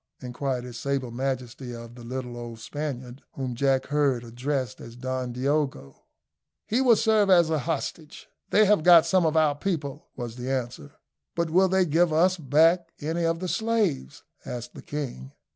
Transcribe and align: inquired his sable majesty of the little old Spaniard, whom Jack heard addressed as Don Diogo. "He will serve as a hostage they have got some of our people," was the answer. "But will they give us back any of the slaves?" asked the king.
inquired 0.19 0.63
his 0.63 0.79
sable 0.79 1.11
majesty 1.11 1.75
of 1.75 1.93
the 1.93 2.03
little 2.03 2.35
old 2.35 2.57
Spaniard, 2.57 3.21
whom 3.33 3.53
Jack 3.53 3.85
heard 3.85 4.23
addressed 4.23 4.81
as 4.81 4.95
Don 4.95 5.31
Diogo. 5.31 6.05
"He 6.65 6.81
will 6.81 6.95
serve 6.95 7.29
as 7.29 7.51
a 7.51 7.59
hostage 7.59 8.27
they 8.49 8.65
have 8.65 8.81
got 8.81 9.05
some 9.05 9.27
of 9.27 9.37
our 9.37 9.53
people," 9.53 10.07
was 10.15 10.37
the 10.37 10.49
answer. 10.49 10.93
"But 11.35 11.51
will 11.51 11.67
they 11.67 11.85
give 11.85 12.11
us 12.11 12.35
back 12.35 12.91
any 12.99 13.25
of 13.25 13.37
the 13.41 13.47
slaves?" 13.47 14.23
asked 14.43 14.73
the 14.73 14.81
king. 14.81 15.33